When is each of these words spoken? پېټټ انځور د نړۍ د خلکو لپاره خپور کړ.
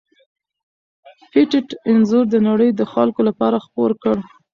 پېټټ 1.31 1.67
انځور 1.89 2.25
د 2.31 2.35
نړۍ 2.47 2.69
د 2.75 2.81
خلکو 2.93 3.21
لپاره 3.29 3.57
خپور 3.65 3.91
کړ. 4.01 4.15